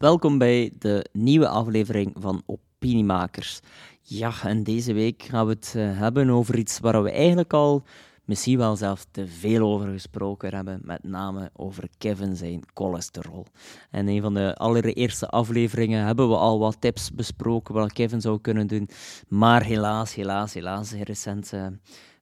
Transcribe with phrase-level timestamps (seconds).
[0.00, 3.60] Welkom bij de nieuwe aflevering van Opiniemakers.
[4.02, 7.82] Ja, en deze week gaan we het eh, hebben over iets waar we eigenlijk al
[8.24, 13.46] misschien wel zelfs te veel over gesproken hebben, met name over Kevin zijn cholesterol.
[13.90, 18.40] En een van de allereerste afleveringen hebben we al wat tips besproken wat Kevin zou
[18.40, 18.88] kunnen doen,
[19.28, 21.52] maar helaas, helaas, helaas, recent...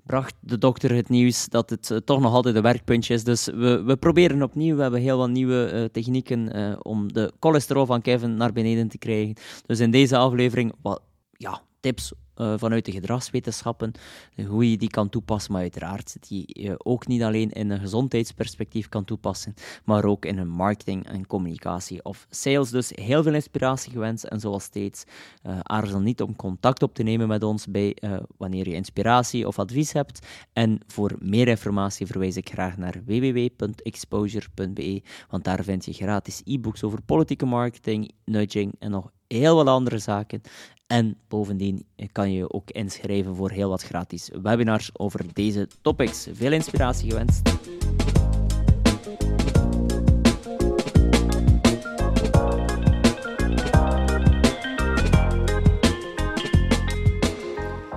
[0.09, 3.25] Bracht de dokter het nieuws dat het uh, toch nog altijd een werkpuntje is.
[3.25, 4.77] Dus we, we proberen opnieuw.
[4.77, 8.89] We hebben heel wat nieuwe uh, technieken uh, om de cholesterol van Kevin naar beneden
[8.89, 9.35] te krijgen.
[9.67, 13.93] Dus in deze aflevering wat ja, tips uh, vanuit de gedragswetenschappen,
[14.47, 18.89] hoe je die kan toepassen, maar uiteraard die je ook niet alleen in een gezondheidsperspectief
[18.89, 22.71] kan toepassen, maar ook in een marketing en communicatie of sales.
[22.71, 25.05] Dus heel veel inspiratie gewenst en zoals steeds,
[25.43, 27.97] uh, aarzel niet om contact op te nemen met ons bij
[28.37, 30.27] wanneer je inspiratie of advies hebt.
[30.53, 36.83] En voor meer informatie verwijs ik graag naar www.exposure.be, want daar vind je gratis e-books
[36.83, 40.41] over politieke marketing, nudging en nog heel wat andere zaken.
[40.89, 46.29] En bovendien kan je ook inschrijven voor heel wat gratis webinars over deze topics.
[46.33, 47.57] Veel inspiratie gewenst.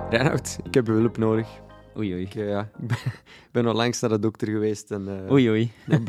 [0.10, 1.48] Reinhard, ik heb hulp nodig.
[1.98, 2.22] Oei, oei.
[2.22, 2.98] Ik, uh, ja, ik ben,
[3.52, 4.92] ben al langs naar de dokter geweest.
[4.92, 5.72] En, uh, oei, oei.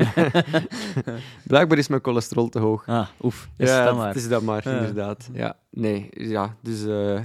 [1.47, 2.87] blijkbaar is mijn cholesterol te hoog.
[2.87, 3.49] Ah, oef.
[3.57, 4.07] Is ja, dat maar.
[4.07, 4.77] het is dat maar, ja.
[4.77, 5.29] inderdaad.
[5.33, 6.83] Ja, nee, ja, dus...
[6.83, 7.19] Uh,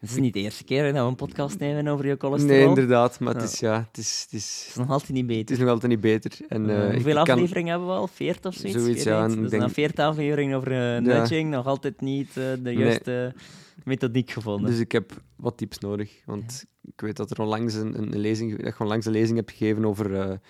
[0.00, 2.56] het is niet de eerste keer dat we een podcast nemen over je cholesterol.
[2.56, 4.58] Nee, inderdaad, maar het is, ja, het is, het is...
[4.60, 5.40] Het is nog altijd niet beter.
[5.40, 6.32] Het is nog altijd niet beter.
[6.48, 7.66] En, hoeveel ik afleveringen kan...
[7.66, 8.06] hebben we al?
[8.06, 8.78] Veert of zoiets?
[8.78, 9.28] Zoiets, ja.
[9.28, 9.62] Dus denk...
[9.62, 13.44] na veertig afleveringen over nudging, nog altijd niet de juiste nee.
[13.84, 14.70] Methodiek gevonden.
[14.70, 16.90] Dus ik heb wat tips nodig, want ja.
[16.92, 19.84] ik weet dat er onlangs een, een lezing, dat je onlangs een lezing hebt gegeven
[19.84, 20.40] over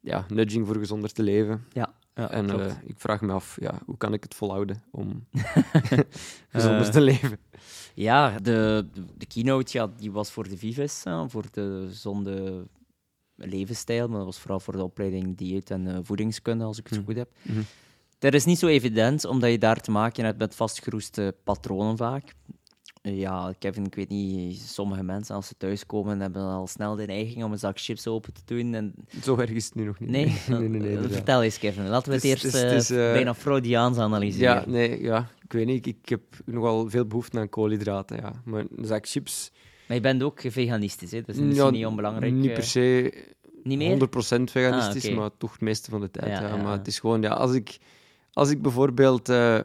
[0.00, 1.64] ja, nudging voor gezonder te leven.
[1.72, 1.94] Ja.
[2.16, 5.26] Ja, en uh, ik vraag me af, ja, hoe kan ik het volhouden om
[6.48, 7.38] gezonder uh, te leven?
[7.94, 8.86] Ja, de,
[9.16, 12.66] de keynote ja, die was voor de Vives, voor de gezonde
[13.34, 17.04] levensstijl, maar dat was vooral voor de opleiding dieet en voedingskunde, als ik het Mm.
[17.04, 17.30] goed heb.
[17.42, 17.60] Mhm.
[18.18, 22.34] Dat is niet zo evident, omdat je daar te maken hebt met vastgeroeste patronen vaak.
[23.14, 27.44] Ja, Kevin, ik weet niet, sommige mensen als ze thuiskomen hebben al snel de neiging
[27.44, 28.74] om een zak chips open te doen.
[28.74, 28.94] En...
[29.22, 30.10] Zo erg is het nu nog niet.
[30.10, 30.24] Nee?
[30.48, 31.88] nee, nee, nee, nee Vertel eens, Kevin.
[31.88, 34.54] Laten we het, het eerst is, uh, bijna Freudiaans analyseren.
[34.54, 35.86] Ja, nee, ja, ik weet niet.
[35.86, 38.32] Ik, ik heb nogal veel behoefte aan koolhydraten, ja.
[38.44, 39.50] Maar een zak chips...
[39.86, 41.22] Maar je bent ook veganistisch, hè?
[41.22, 42.32] Dat is ja, niet onbelangrijk.
[42.32, 43.12] Niet per se
[43.66, 44.08] niet meer?
[44.40, 45.20] 100% veganistisch, ah, okay.
[45.20, 46.26] maar toch het meeste van de tijd.
[46.26, 46.62] Ja, Ja, ja.
[46.62, 47.78] Maar het is gewoon, ja, als ik,
[48.32, 49.60] als ik bijvoorbeeld uh,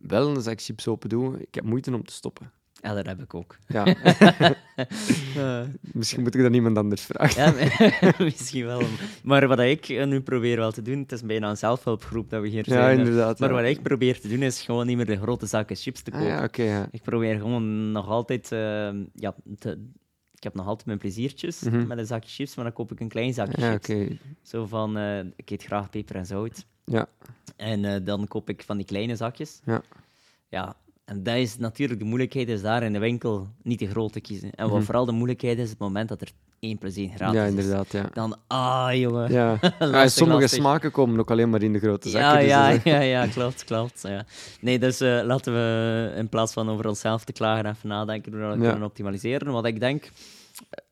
[0.00, 2.52] wel een zak chips open doe, ik heb moeite om te stoppen.
[2.82, 3.56] Ja, dat heb ik ook.
[3.66, 3.86] Ja.
[5.36, 5.60] uh.
[5.92, 7.54] Misschien moet ik dat iemand anders vragen.
[7.54, 8.82] Ja, misschien wel.
[9.22, 12.48] Maar wat ik nu probeer wel te doen, het is bijna een zelfhulpgroep dat we
[12.48, 12.98] hier ja, zijn.
[12.98, 13.54] Inderdaad, maar ja.
[13.54, 16.26] wat ik probeer te doen, is gewoon niet meer de grote zakken chips te kopen.
[16.26, 16.88] Ah, ja, okay, ja.
[16.90, 18.52] Ik probeer gewoon nog altijd...
[18.52, 19.78] Uh, ja, te,
[20.34, 21.86] ik heb nog altijd mijn pleziertjes mm -hmm.
[21.86, 23.88] met een zakje chips, maar dan koop ik een klein zakje ja, chips.
[23.88, 24.18] Okay.
[24.42, 26.66] Zo van, uh, ik eet graag peper en zout.
[26.84, 27.06] Ja.
[27.56, 29.60] En dan koop ik van die kleine zakjes.
[29.64, 29.82] Ja.
[30.48, 34.12] Ja, en dat is natuurlijk, de moeilijkheid is daar in de winkel niet te groot
[34.12, 34.50] te kiezen.
[34.50, 34.84] En wat Mhm.
[34.84, 36.28] vooral de moeilijkheid is, het moment dat er
[36.60, 37.50] 1 plus 1 gratis Ja, is.
[37.50, 38.08] inderdaad, ja.
[38.12, 39.32] Dan, ah, jongen.
[39.32, 39.50] Ja.
[39.60, 40.60] Lastig, ja sommige lastig.
[40.60, 42.30] smaken komen ook alleen maar in de grote zakken.
[42.30, 44.02] Ja, dus ja, dat is- ja, ja, klopt, klopt.
[44.02, 44.24] Ja.
[44.60, 48.40] Nee, dus eh, laten we in plaats van over onszelf te klagen even nadenken hoe
[48.40, 48.68] we dat Ja.
[48.70, 49.52] kunnen optimaliseren.
[49.52, 50.10] Wat ik denk,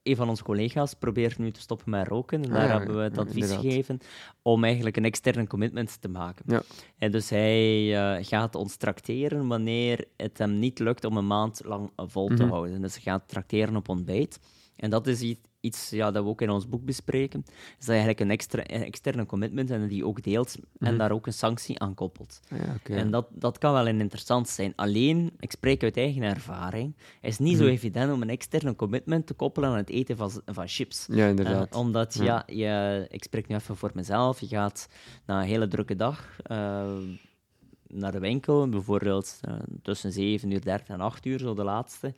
[0.05, 2.43] een van onze collega's probeert nu te stoppen met roken.
[2.43, 3.61] En Ah, daar ja, hebben we het advies inderdaad.
[3.65, 3.99] gegeven
[4.43, 6.45] om eigenlijk een externe commitment te maken.
[6.49, 6.63] Ja.
[6.99, 11.61] En dus hij eh, gaat ons tracteren wanneer het hem niet lukt om een maand
[11.65, 12.49] lang vol te Mhm.
[12.53, 12.81] houden.
[12.81, 14.39] Dus hij gaat tracteren op ontbijt.
[14.77, 17.43] En dat is iets, ja, dat we ook in ons boek bespreken.
[17.47, 20.97] Is dat je eigenlijk een, extra, een externe commitment en die ook deelt en Mhm.
[20.97, 22.41] daar ook een sanctie aan koppelt.
[22.53, 22.95] Ah, ja.
[22.97, 24.73] En dat, dat kan wel interessant zijn.
[24.77, 27.73] Alleen, ik spreek uit eigen ervaring, is niet zo Mhm.
[27.73, 31.07] evident om een externe commitment te koppelen aan het eten van, van chips.
[31.11, 31.73] Ja, inderdaad.
[31.73, 32.25] Eh, omdat, Ja.
[32.25, 34.89] ja, je, ik spreek nu even voor mezelf, je gaat
[35.27, 36.93] na een hele drukke dag eh,
[37.95, 42.15] naar de winkel, bijvoorbeeld eh, tussen 7 uur 30 en 8 uur, zo de laatste.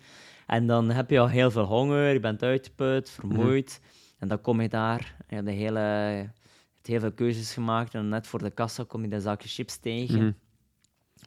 [0.46, 3.80] En dan heb je al heel veel honger, je bent uitgeput, vermoeid.
[4.18, 6.28] En dan kom je daar, je hebt de hele, je
[6.74, 9.76] hebt heel veel keuzes gemaakt en net voor de kassa kom je dat zakje chips
[9.76, 10.18] tegen.
[10.18, 10.32] Mhm.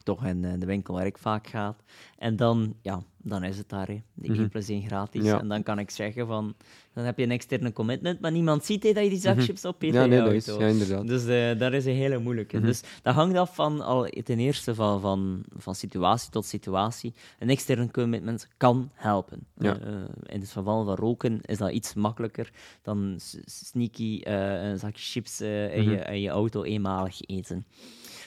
[0.09, 1.75] Toch in eh, de winkel waar ik vaak ga.
[2.17, 4.01] En dan, ja, dan is het daar, hè.
[4.13, 4.39] die Mhm.
[4.39, 5.23] 1 plus 1 gratis.
[5.25, 5.39] Ja.
[5.39, 6.55] En dan kan ik zeggen van,
[6.93, 9.43] dan heb je een externe commitment, maar niemand ziet hè, dat je die zak Mhm.
[9.45, 11.07] chips opeet Ja, in nee, je dat is, ja, inderdaad.
[11.07, 12.57] Dus eh, dat is een hele moeilijke.
[12.57, 12.65] Mhm.
[12.65, 17.13] Dus dat hangt af van, al, ten eerste van, van, van situatie tot situatie.
[17.39, 19.39] Een externe commitment kan helpen.
[19.57, 19.79] Ja.
[19.79, 19.91] Eh,
[20.25, 22.51] in het geval van roken is dat iets makkelijker
[22.81, 23.15] dan
[23.45, 27.65] sneaky eh, een zakje chips in, je, in je auto eenmalig eten.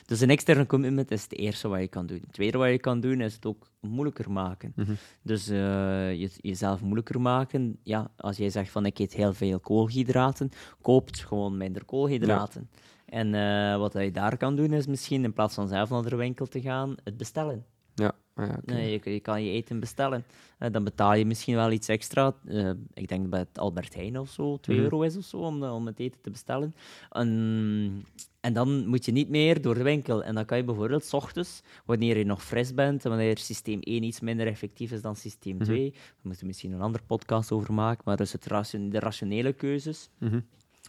[0.07, 2.21] Dus een externe commitment is het eerste wat je kan doen.
[2.21, 4.73] Het tweede wat je kan doen, is het ook moeilijker maken.
[4.77, 4.93] Mhm.
[5.23, 7.79] Dus eh, je, jezelf moeilijker maken.
[7.83, 10.51] Ja, als jij zegt van ik eet heel veel koolhydraten,
[10.81, 12.71] koopt gewoon minder koolhydraten.
[13.07, 16.17] En eh, wat je daar kan doen, is misschien in plaats van zelf naar de
[16.17, 17.65] winkel te gaan, het bestellen.
[17.95, 18.59] Ja, ah ja.
[18.65, 20.25] Nee, je, je kan je eten bestellen.
[20.59, 22.35] Eh, dan betaal je misschien wel iets extra.
[22.47, 24.85] Eh, ik denk bij het Albert Heijn of zo, 2 Mhm.
[24.85, 26.75] euro is of zo om, om het eten te bestellen.
[27.11, 28.05] En,
[28.41, 30.25] en dan moet je niet meer door de winkel.
[30.25, 33.79] En dan kan je bijvoorbeeld 's ochtends, wanneer je nog fris bent en wanneer systeem
[33.81, 35.65] 1 iets minder effectief is dan systeem Mhm.
[35.65, 39.53] 2, we moeten misschien een andere podcast over maken, maar dus het ration- de rationele
[39.53, 40.09] keuzes.
[40.19, 40.41] Mhm.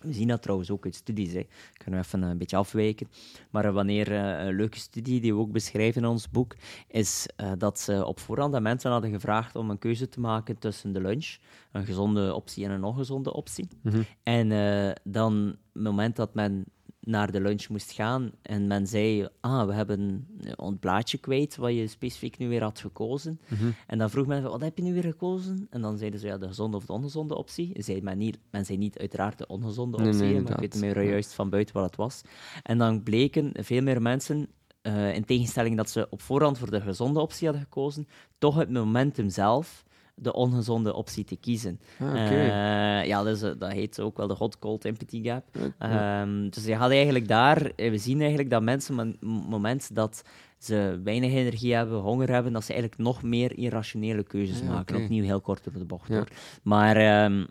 [0.02, 1.34] We zien dat trouwens ook uit studies.
[1.34, 1.48] Hè.
[1.74, 3.08] Kunnen we even een beetje afwijken.
[3.50, 6.56] Maar eh, wanneer eh, een leuke studie die we ook beschrijven in ons boek,
[6.88, 10.60] is eh, dat ze op voorhand aan mensen hadden gevraagd om een keuze te maken
[10.60, 11.38] tussen de lunch,
[11.72, 13.68] een gezonde optie en een ongezonde optie.
[13.82, 14.02] Mhm.
[14.24, 16.66] En eh, dan, het moment dat men
[17.06, 21.74] naar de lunch moest gaan en men zei, ah, we hebben een blaadje kwijt wat
[21.74, 23.40] je specifiek nu weer had gekozen.
[23.48, 23.72] Mhm.
[23.88, 25.68] En dan vroeg men, wat heb je nu weer gekozen?
[25.70, 27.72] En dan zeiden ze, ja, de gezonde of de ongezonde optie.
[27.76, 31.04] Zei men, niet, men zei niet uiteraard de ongezonde optie, nee, maar ik weet meer
[31.04, 32.22] juist van buiten wat het was.
[32.64, 34.50] En dan bleken veel meer mensen,
[34.82, 38.08] eh, in tegenstelling dat ze op voorhand voor de gezonde optie hadden gekozen,
[38.38, 39.84] toch het momentum zelf
[40.16, 41.80] de ongezonde optie te kiezen.
[42.00, 42.32] Ah.
[42.32, 45.44] Eh, ja, dus, eh, dat heet ook wel de hot-cold empathy gap.
[45.78, 49.96] Ehm, dus je gaat eigenlijk daar, eh, we zien eigenlijk dat mensen op het moment
[49.96, 50.24] dat
[50.58, 55.04] ze weinig energie hebben, honger hebben, dat ze eigenlijk nog meer irrationele keuzes Ja, maken.
[55.04, 56.08] Opnieuw heel kort door de bocht.
[56.08, 56.24] Ja.
[56.64, 57.46] Maar ehm,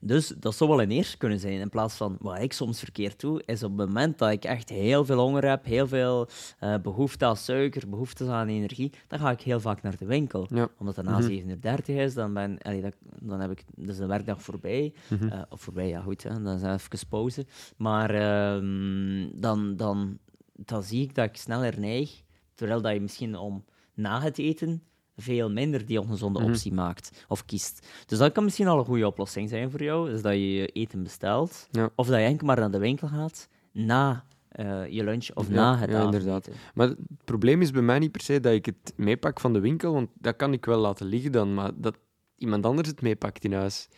[0.00, 1.60] dus dat zou wel een eerste kunnen zijn.
[1.60, 4.68] In plaats van wat ik soms verkeerd doe, is op het moment dat ik echt
[4.68, 6.28] heel veel honger heb, heel veel
[6.58, 10.46] eh, behoefte aan suiker, behoefte aan energie, dan ga ik heel vaak naar de winkel.
[10.50, 10.68] Ja.
[10.78, 11.20] Omdat het na.
[11.20, 14.92] 7 uur 30 is, dan, ben, allee, dat, dan heb ik dus de werkdag voorbij.
[15.08, 15.28] Mhm.
[15.28, 17.46] Eh, of voorbij, ja goed, hè, dan is even pauze.
[17.76, 20.18] Maar ehm, dan, dan,
[20.52, 22.22] dan zie ik dat ik sneller neig,
[22.54, 24.82] terwijl dat je misschien om na het eten
[25.20, 26.48] veel minder die ongezonde Mhm.
[26.48, 27.86] optie maakt of kiest.
[28.06, 30.66] Dus dat kan misschien al een goede oplossing zijn voor jou, is dat je je
[30.66, 31.90] eten bestelt, Ja.
[31.94, 35.54] of dat je enkel maar naar de winkel gaat na eh, je lunch of Ja,
[35.54, 36.48] na het ja, inderdaad.
[36.74, 39.60] Maar het probleem is bij mij niet per se dat ik het meepak van de
[39.60, 41.98] winkel, want dat kan ik wel laten liggen dan, maar dat
[42.36, 43.88] iemand anders het meepakt in huis.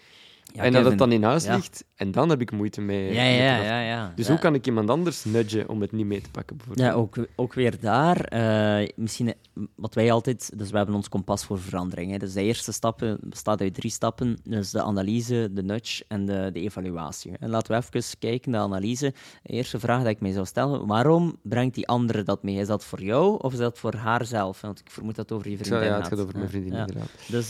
[0.54, 0.88] Ja, en dat Kevin.
[0.90, 1.54] het dan in huis ja.
[1.54, 3.12] ligt, en dan heb ik moeite mee.
[3.12, 3.80] Ja, met ja, eraf- ja.
[3.80, 4.12] ja.
[4.14, 6.88] Dus hoe kan ik iemand anders nudgen om het niet mee te pakken, bijvoorbeeld?
[6.88, 8.20] Ja, ook, ook weer daar.
[8.24, 9.34] eh, misschien eh,
[9.74, 10.52] wat wij altijd.
[10.58, 12.10] Dus we hebben ons kompas voor verandering.
[12.12, 12.18] Hè.
[12.18, 16.50] Dus de eerste stap bestaat uit drie stappen: dus de analyse, de nudge en de,
[16.52, 17.32] de evaluatie.
[17.40, 19.14] En laten we even kijken, de analyse.
[19.42, 22.56] De eerste vraag die ik mij zou stellen: waarom brengt die andere dat mee?
[22.56, 24.60] Is dat voor jou of is dat voor haarzelf?
[24.60, 26.18] Want ik vermoed dat het over je vriendin ja, het gaat.
[26.20, 27.08] over mijn vriendin, inderdaad.
[27.28, 27.48] Dus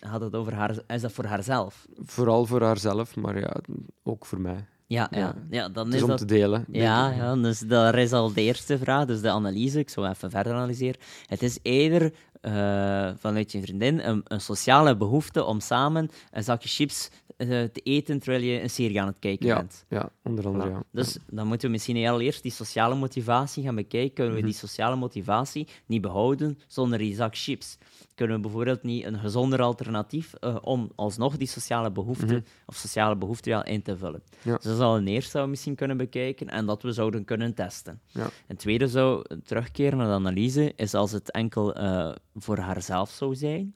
[0.00, 1.67] gaat het over haar, is dat voor haarzelf?
[2.04, 3.56] Vooral voor haarzelf, maar ja,
[4.02, 4.66] ook voor mij.
[4.86, 5.34] Ja, ja.
[5.50, 5.68] Ja.
[5.68, 6.64] dan is is om dat te delen.
[6.70, 9.78] Ja, ja, dus daar is al de eerste vraag, dus de analyse.
[9.78, 11.00] Ik zou even verder analyseren.
[11.26, 16.68] Het is eerder eh, vanuit je vriendin een, een sociale behoefte om samen een zakje
[16.68, 19.84] chips eh, te eten terwijl je een serie aan het kijken Ja, bent.
[19.88, 20.72] ja, onder andere, Voilà.
[20.72, 20.82] ja.
[20.92, 24.14] Dus dan moeten we misschien heel eerst die sociale motivatie gaan bekijken.
[24.14, 24.48] Kunnen we Mhm.
[24.48, 27.78] die sociale motivatie niet behouden zonder die zak chips?
[28.14, 32.40] Kunnen we bijvoorbeeld niet een gezonder alternatief eh, om alsnog die sociale behoefte Mhm.
[32.66, 34.22] of sociale behoefte in te vullen?
[34.42, 34.54] Ja.
[34.54, 37.24] Dus dat is al een eerste dat we misschien kunnen bekijken en dat we zouden
[37.24, 38.00] kunnen testen.
[38.06, 38.28] Ja.
[38.48, 43.34] Een tweede zou terugkeren naar de analyse, is als het enkel eh, voor haarzelf zou
[43.34, 43.74] zijn,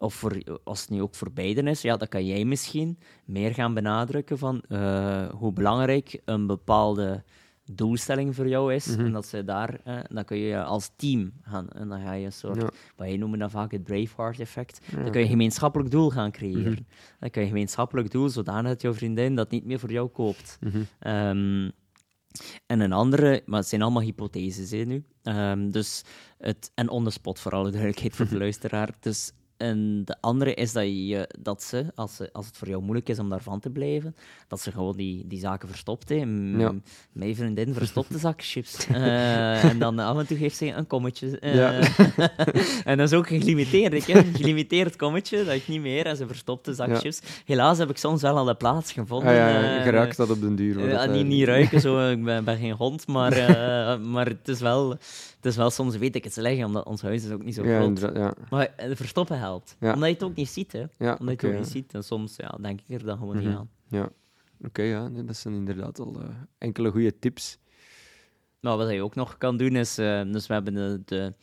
[0.00, 3.54] of voor, als het nu ook voor beiden is, ja, dan kan jij misschien meer
[3.54, 7.24] gaan benadrukken van eh, hoe belangrijk een bepaalde
[7.72, 8.86] doelstelling voor jou is.
[8.86, 9.04] Mhm.
[9.04, 11.68] En dat ze daar, eh, dan kun je als team gaan.
[11.68, 12.70] En dan ga je een soort, Ja.
[12.96, 14.80] wat jij noemen dan vaak het Braveheart-effect.
[14.90, 16.72] Ja, Dan kun je een gemeenschappelijk doel gaan creëren.
[16.72, 16.82] Mhm.
[17.20, 20.08] Dan kun je een gemeenschappelijk doel zodanig dat jouw vriendin dat niet meer voor jou
[20.08, 20.58] koopt.
[20.60, 20.82] Mhm.
[20.98, 21.70] Ehm,
[22.66, 25.04] en een andere, maar het zijn allemaal hypotheses hè, nu.
[25.22, 26.02] Ehm, dus
[26.38, 28.90] het, en on the spot, voor alle duidelijkheid voor de luisteraar.
[29.00, 32.82] Dus, en de andere is dat, je, dat ze, als, ze, als het voor jou
[32.82, 34.14] moeilijk is om daarvan te blijven,
[34.48, 36.08] dat ze gewoon die, die zaken verstopt.
[36.08, 36.24] Hè.
[36.24, 36.72] M- Ja.
[37.12, 38.86] Mijn vriendin verstopt de zak chips.
[38.86, 41.38] Eh, en dan af en toe geeft ze een kommetje.
[41.38, 41.54] eh.
[41.54, 41.72] Ja.
[42.90, 43.92] en dat is ook gelimiteerd.
[43.94, 44.18] Ik, hè.
[44.18, 46.06] Een gelimiteerd kommetje, dat ik niet meer.
[46.06, 46.94] En ze verstopt de zak Ja.
[46.98, 47.20] chips.
[47.44, 49.28] Helaas heb ik soms wel al de plaats gevonden.
[49.28, 50.78] Ah, ja, eh, je raakt dat op den duur.
[50.78, 53.32] hoor, ja, niet, niet ruiken, zo, ik ben, ben geen hond, maar,
[54.12, 54.96] maar het, is wel,
[55.42, 57.62] het is wel soms weet ik het slecht, omdat ons huis is ook niet zo
[57.62, 57.98] groot.
[58.00, 58.34] ja.
[58.50, 59.92] Maar eh, verstoppen helpt, Ja.
[59.94, 60.72] omdat je het ook niet ziet.
[60.72, 60.80] Hè.
[60.80, 63.46] Omdat je het ook niet ziet, en soms ja, denk ik er dan gewoon Mhm.
[63.46, 63.70] niet aan.
[63.88, 64.08] Ja,
[64.64, 66.28] oké, ja, nee, dat zijn inderdaad al eh,
[66.58, 67.58] enkele goede tips.
[68.60, 71.34] Maar wat je ook nog kan doen is, eh, dus we hebben de, de,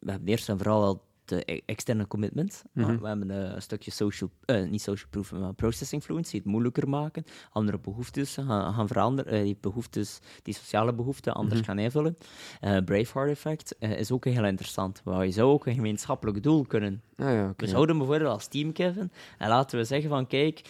[0.00, 2.62] we hebben eerst en vooral al e- externe commitment.
[2.74, 2.98] Uh, Mhm.
[3.00, 6.88] we hebben eh, een stukje social, eh, niet social proof, maar processing fluency, het moeilijker
[6.88, 11.68] maken, andere behoeftes gaan, gaan veranderen, eh, die behoeftes, die sociale behoeften anders Mhm.
[11.68, 12.16] gaan invullen.
[12.60, 17.02] Eh Braveheart effect is ook heel interessant, waar je zou ook een gemeenschappelijk doel kunnen
[17.16, 20.60] Ah, ja, we zouden bijvoorbeeld als team, Kevin, en laten we zeggen van kijk,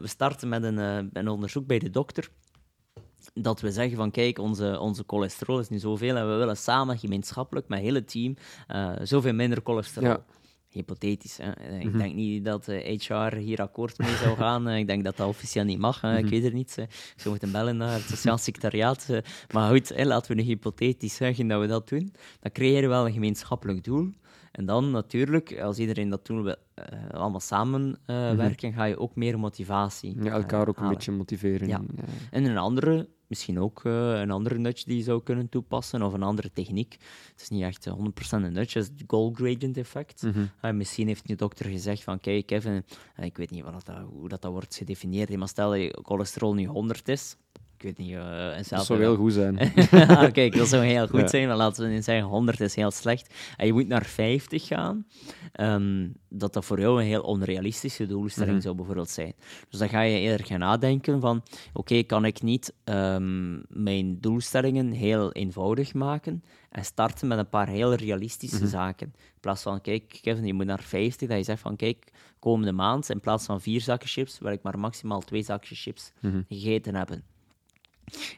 [0.02, 0.76] starten met een,
[1.12, 2.30] een onderzoek bij de dokter.
[3.40, 6.98] Dat we zeggen van kijk, onze, onze cholesterol is nu zoveel en we willen samen
[6.98, 10.08] gemeenschappelijk met het hele team eh, zoveel minder cholesterol.
[10.08, 10.24] Ja.
[10.68, 11.36] Hypothetisch.
[11.42, 11.50] Hè?
[11.50, 11.98] Eh, Ik Mhm.
[11.98, 14.68] denk niet dat eh, HR hier akkoord mee zou gaan.
[14.68, 15.96] Eh, ik denk dat dat officieel niet mag.
[15.96, 16.28] Ik Mhm.
[16.28, 16.76] weet het niet.
[16.76, 16.82] hè.
[16.82, 19.06] Ik zou moeten bellen naar het Sociaal Secretariaat.
[19.08, 19.18] eh.
[19.52, 22.12] Maar goed, hè, laten we nu hypothetisch zeggen dat we dat doen.
[22.40, 24.10] Dan creëer je wel een gemeenschappelijk doel.
[24.52, 28.72] En dan natuurlijk, als iedereen dat doen, we eh, allemaal samen eh, Mhm.
[28.72, 31.68] ga je ook meer motivatie Ja, elkaar eh, ook een beetje motiveren.
[31.68, 31.80] Ja.
[32.30, 36.12] En een andere, misschien ook eh, een andere nudge die je zou kunnen toepassen, of
[36.12, 36.96] een andere techniek.
[37.32, 37.98] Het is niet echt eh, 100%
[38.30, 40.22] een nudge, het is het goal gradient effect.
[40.22, 40.44] Mhm.
[40.60, 43.96] Ah, misschien heeft je dokter gezegd van, kijk Kevin, eh, ik weet niet wat dat,
[44.10, 47.36] hoe dat, dat wordt gedefinieerd, maar stel dat je cholesterol nu 100 is,
[47.78, 49.58] ik weet niet, eh en Dat zou heel goed zijn.
[50.08, 51.26] Ah, Kijk, dat zou heel goed Ja.
[51.28, 53.34] zijn, maar laten we niet zeggen 100 is heel slecht.
[53.56, 55.06] En je moet naar 50 gaan,
[55.52, 58.62] ehm, dat dat voor jou een heel onrealistische doelstelling Mhm.
[58.62, 59.32] zou bijvoorbeeld zijn.
[59.68, 61.42] Dus dan ga je eerder gaan nadenken van,
[61.72, 67.68] oké, kan ik niet ehm, mijn doelstellingen heel eenvoudig maken en starten met een paar
[67.68, 68.66] heel realistische Mhm.
[68.68, 69.06] zaken.
[69.16, 72.72] In plaats van, kijk, Kevin, je moet naar 50, dat je zegt van, kijk, komende
[72.72, 76.40] maand, in plaats van vier zakken chips, wil ik maar maximaal twee zakjes chips Mhm.
[76.48, 77.22] gegeten hebben.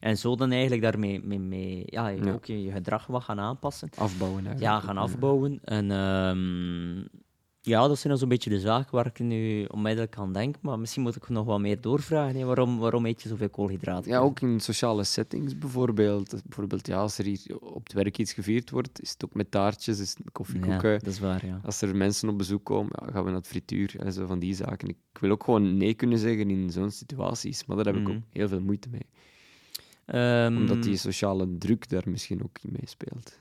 [0.01, 2.33] En zo dan eigenlijk daarmee mee, mee, ja, je Ja.
[2.33, 3.89] ook je, je gedrag wat gaan aanpassen.
[3.97, 4.73] Afbouwen eigenlijk.
[4.73, 5.59] Ja, gaan afbouwen.
[5.65, 7.19] En ehm,
[7.63, 10.57] ja, dat zijn dan zo'n beetje de zaken waar ik nu onmiddellijk aan denk.
[10.61, 12.37] Maar misschien moet ik nog wat meer doorvragen.
[12.37, 12.45] hè.
[12.45, 14.11] Waarom, waarom eet je zoveel koolhydraten?
[14.11, 16.35] Ja, ook in sociale settings bijvoorbeeld.
[16.45, 19.51] Bijvoorbeeld, ja, als er hier op het werk iets gevierd wordt, is het ook met
[19.51, 20.99] taartjes, is het met Ja, koffiekoeken.
[20.99, 21.61] dat is waar, ja.
[21.65, 24.39] Als er mensen op bezoek komen, ja, gaan we naar het frituur en zo van
[24.39, 24.89] die zaken.
[24.89, 28.11] Ik wil ook gewoon nee kunnen zeggen in zo'n situaties, maar daar heb ik Mhm.
[28.17, 29.07] ook heel veel moeite mee.
[30.11, 33.39] Ehm, Omdat die sociale druk daar misschien ook in meespeelt.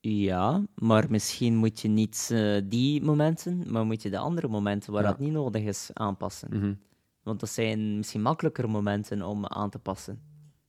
[0.00, 4.92] Ja, maar misschien moet je niet eh, die momenten, maar moet je de andere momenten
[4.92, 5.08] waar Ja.
[5.08, 6.48] dat niet nodig is aanpassen.
[6.58, 6.74] Mhm.
[7.22, 10.20] Want dat zijn misschien makkelijker momenten om aan te passen.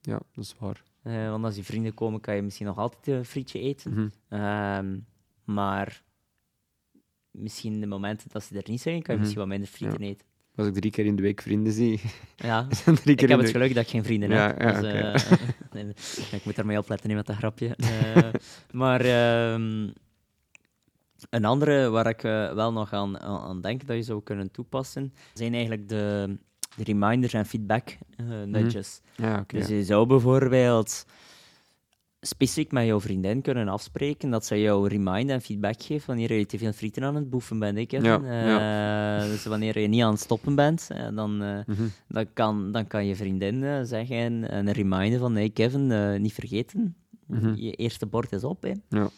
[0.01, 0.83] Ja, dat is waar.
[1.03, 3.91] Eh, want als je vrienden komen, kan je misschien nog altijd een frietje eten.
[3.93, 4.07] Mhm.
[4.29, 4.99] Ehm,
[5.45, 6.03] maar
[7.31, 9.19] misschien de momenten dat ze er niet zijn, kan je Mhm.
[9.19, 10.27] misschien wat minder frieten eten.
[10.55, 12.01] Als ik drie keer in de week vrienden zie,
[12.35, 12.67] Ja,
[13.03, 14.61] ik heb het geluk dat ik geen vrienden Ja, heb.
[14.61, 14.97] ja, dus, oké.
[14.99, 15.31] eh,
[15.73, 15.93] nee,
[16.31, 17.75] ik moet daarmee opletten niet met dat grapje.
[17.75, 18.23] Eh,
[18.71, 19.89] maar ehm,
[21.29, 25.13] een andere waar ik eh, wel nog aan, aan denk dat je zou kunnen toepassen,
[25.33, 26.37] zijn eigenlijk de,
[26.75, 27.97] de reminders en feedback
[28.45, 29.01] nudges.
[29.15, 29.57] Ja, oké.
[29.57, 29.75] Dus ja.
[29.75, 31.05] je zou bijvoorbeeld
[32.25, 36.45] specifiek met jouw vriendin kunnen afspreken dat ze jou reminder en feedback geeft wanneer je
[36.45, 40.19] te veel frieten aan het boefen bent, ik Ja, Dus wanneer je niet aan het
[40.19, 41.83] stoppen bent, eh, dan, eh, Mhm.
[42.07, 46.33] dan, kan, dan kan je vriendin eh, zeggen, een reminder van hey Kevin, eh, niet
[46.33, 46.95] vergeten,
[47.27, 47.53] Mhm.
[47.55, 48.61] je eerste bord is op.
[48.63, 48.71] Hè.
[48.89, 49.09] Ja.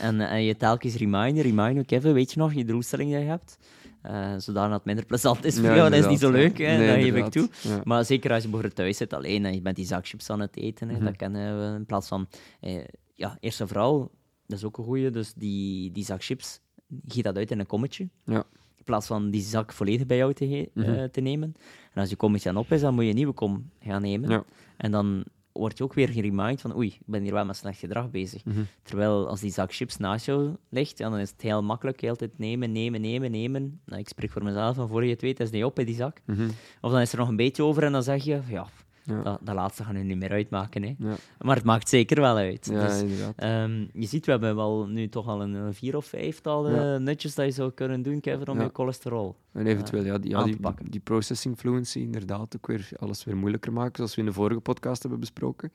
[0.00, 3.24] En, eh, en je telkens reminder, reminder, Kevin, weet je nog je doelstelling die je
[3.24, 3.58] hebt?
[4.02, 6.76] Eh zodat het minder plezant is voor Ja, jou, dat is niet zo leuk, hè,
[6.76, 7.48] Nee, dat geef ik toe.
[7.62, 7.80] Ja.
[7.84, 10.56] Maar zeker als je bijvoorbeeld thuis zit alleen en je bent die zakchips aan het
[10.56, 11.04] eten, hè, Mhm.
[11.04, 12.26] dat kennen we in plaats van...
[12.60, 14.10] Eh, ja, eerst en vooral,
[14.46, 16.60] dat is ook een goeie, dus die, die zak chips,
[17.08, 18.08] giet dat uit in een kommetje.
[18.24, 18.44] Ja.
[18.76, 20.88] In plaats van die zak volledig bij jou te, Mhm.
[20.92, 21.54] eh, te nemen.
[21.94, 24.30] En als je kommetje aan op is, dan moet je een nieuwe kom gaan nemen.
[24.30, 24.44] Ja.
[24.76, 27.78] En dan word je ook weer geremind van oei, ik ben hier wel met slecht
[27.78, 28.44] gedrag bezig.
[28.44, 28.62] Mhm.
[28.82, 32.16] Terwijl als die zak chips naast jou ligt, ja, dan is het heel makkelijk, heel
[32.16, 33.80] tijd nemen, nemen, nemen, nemen.
[33.84, 35.94] Nou, ik spreek voor mezelf, van voor je het weet is die op bij die
[35.94, 36.20] zak.
[36.24, 36.48] Mhm.
[36.80, 38.66] Of dan is er nog een beetje over en dan zeg je, ja,
[39.04, 39.22] Ja.
[39.22, 40.82] dat, dat laatste gaan we niet meer uitmaken.
[40.82, 40.94] Hè.
[40.98, 41.14] Ja.
[41.40, 42.66] Maar het maakt zeker wel uit.
[42.72, 43.02] ja, Dus,
[43.36, 46.98] ehm, je ziet, we hebben wel nu toch al een, vier of vijftal eh, Ja.
[46.98, 49.36] nutjes dat je zou kunnen doen, Kevin, om je cholesterol.
[49.52, 53.36] En eventueel, ja, die, ja, die, die, die processing fluency, inderdaad, ook weer alles weer
[53.36, 55.72] moeilijker maken, zoals we in de vorige podcast hebben besproken.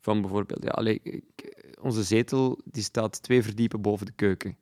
[0.00, 4.56] Van bijvoorbeeld, ja, allee, ik- onze zetel die staat twee verdiepen boven de keuken.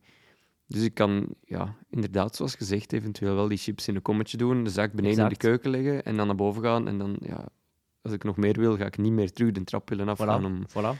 [0.66, 4.64] Dus ik kan, ja, inderdaad, zoals gezegd, eventueel wel die chips in een kommetje doen,
[4.64, 6.88] de zak beneden in de keuken leggen en dan naar boven gaan.
[6.88, 7.48] En dan, ja,
[8.02, 10.42] als ik nog meer wil, ga ik niet meer terug de trap willen afgaan.
[10.42, 10.44] Voilà.
[10.44, 10.98] Om, voilà.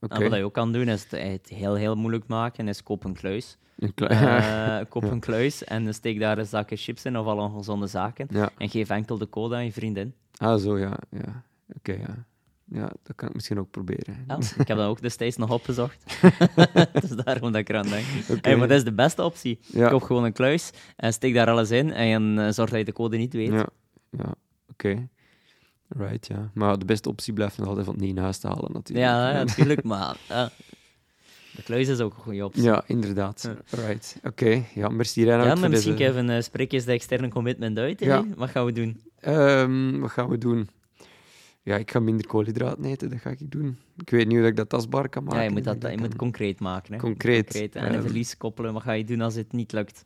[0.00, 3.04] oké, En wat je ook kan doen, is het, heel, heel moeilijk maken, is koop
[3.04, 3.58] een kluis.
[3.78, 7.86] een Eh, koop een kluis en steek daar een zakje chips in of alle ongezonde
[7.86, 8.26] zaken.
[8.30, 8.50] ja.
[8.58, 10.14] En geef enkel de code aan je vriendin.
[10.36, 10.98] Ah, zo, ja.
[11.10, 11.42] ja.
[11.76, 12.28] Oké, ja.
[12.72, 14.24] Ja, dat kan ik misschien ook proberen.
[14.28, 16.04] Ja, ik heb dat ook destijds nog opgezocht.
[17.00, 18.06] dus daarom dat ik eraan denk.
[18.28, 18.48] Oké.
[18.48, 19.58] Hey, maar dat is de beste optie.
[19.66, 19.88] Ja.
[19.88, 22.92] Koop gewoon een kluis en steek daar alles in en eh, zorg dat je de
[22.92, 23.52] code niet weet.
[23.52, 23.68] Ja,
[24.10, 24.34] ja
[24.68, 25.08] oké.
[25.98, 26.50] Right, ja.
[26.54, 29.06] Maar de beste optie blijft nog altijd van het niet in huis te halen, natuurlijk.
[29.08, 30.16] Ja, ja, natuurlijk, maar...
[30.28, 30.46] eh,
[31.56, 32.62] De kluis is ook een goede optie.
[32.62, 33.50] Ja, inderdaad.
[33.70, 34.16] Right.
[34.24, 37.78] Oké, ja, merci Reinhard Ja, maar misschien deze- Kevin, uh, spreek eens de externe commitment
[37.78, 38.00] uit.
[38.00, 38.24] Ja.
[38.36, 39.00] Wat gaan we doen?
[39.20, 40.68] Ehm, wat gaan we doen?
[41.62, 43.78] Ja, ik ga minder koolhydraten eten, dat ga ik doen.
[43.96, 45.38] Ik weet niet hoe ik dat tastbaar kan maken.
[45.38, 46.92] ja, je moet dat, je moet concreet maken.
[46.92, 46.98] Hè?
[46.98, 48.72] Concreet, En een verlies koppelen.
[48.72, 50.04] Wat ga je doen als het niet lukt?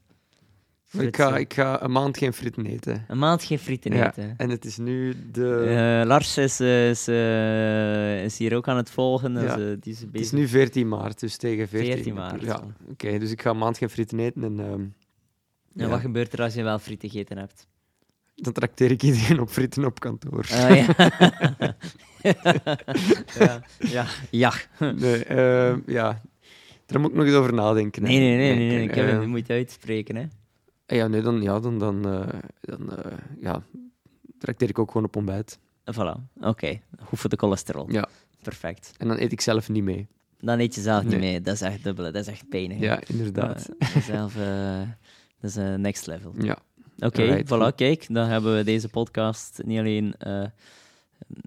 [0.98, 3.04] Ik ga, ik ga een maand geen frieten eten.
[3.08, 4.34] Een maand geen frieten Ja, eten.
[4.36, 5.56] en het is nu de...
[6.00, 9.34] Eh, Lars is, eh, is, eh, is hier ook aan het volgen.
[9.34, 9.56] Dus, Ja.
[9.56, 10.26] die is Het bezig.
[10.26, 13.18] is nu 14 maart, dus tegen 14, 14 maart, Ja, oké.
[13.18, 14.60] dus ik ga een maand geen frieten eten en...
[14.60, 14.92] ehm, En
[15.72, 17.66] ja, wat gebeurt er als je wel frieten gegeten hebt?
[18.34, 20.46] dan trakteer ik iedereen op frieten op kantoor.
[20.52, 20.86] Ah, ja.
[23.38, 23.62] ja.
[23.78, 24.06] Ja.
[24.30, 24.52] ja.
[24.92, 26.20] Nee, ehm, ja.
[26.86, 28.02] Daar moet ik nog eens over nadenken.
[28.02, 28.08] hè.
[28.08, 28.76] Nee, nee, nee, nee, nee.
[28.78, 30.16] Denk, Ik heb het moet je uitspreken.
[30.16, 30.24] Hè.
[30.86, 33.62] Ja, nee, dan, ja, dan, dan, eh, dan eh, ja,
[34.38, 35.58] trakteer ik ook gewoon op ontbijt.
[35.92, 36.80] Voilà, oké.
[36.98, 37.90] Goed voor de cholesterol.
[37.90, 38.08] Ja.
[38.42, 38.92] Perfect.
[38.98, 40.08] En dan eet ik zelf niet mee.
[40.40, 41.40] Dan eet je zelf niet mee.
[41.40, 42.10] Dat is echt dubbele.
[42.10, 42.78] Dat is echt pijnig.
[42.78, 43.68] Ja, inderdaad.
[43.78, 44.78] Eh, zelf, eh,
[45.40, 46.32] dat is eh, next level.
[46.38, 46.58] ja.
[46.98, 47.74] Oké, voilà, goed.
[47.74, 48.06] kijk.
[48.08, 50.14] Dan hebben we deze podcast niet alleen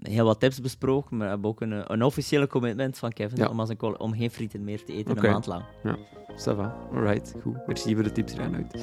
[0.02, 3.48] heel wat tips besproken, maar we hebben ook een, een officiële commitment van Kevin Ja.
[3.48, 5.64] om, als een om geen frieten meer te eten een maand lang.
[6.36, 6.76] Ça va.
[6.94, 7.66] Alright, goed.
[7.66, 8.74] Merci voor de tips, Reinhard.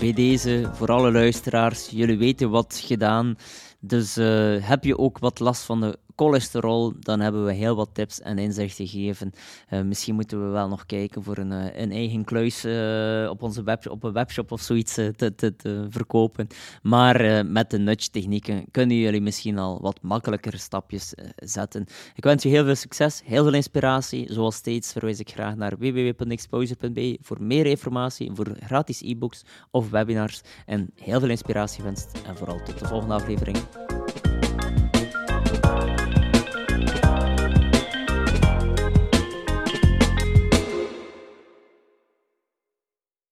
[0.00, 3.36] Bij deze, voor alle luisteraars, jullie weten wat gedaan.
[3.80, 7.88] Dus eh, heb je ook wat last van de cholesterol, dan hebben we heel wat
[7.92, 9.32] tips en inzichten gegeven.
[9.68, 13.42] Eh, misschien moeten we wel nog kijken voor een, eh, een eigen kluis eh, op
[13.42, 16.46] onze web, op een webshop of zoiets te, te, te verkopen.
[16.82, 21.86] Maar met de nudge-technieken kunnen jullie misschien al wat makkelijker stapjes zetten.
[22.14, 24.32] Ik wens je heel veel succes, heel veel inspiratie.
[24.32, 30.40] Zoals steeds verwijs ik graag naar www.exposure.be voor meer informatie, voor gratis e-books of webinars.
[30.66, 32.22] En heel veel inspiratie wenst.
[32.26, 33.56] En vooral tot de volgende aflevering.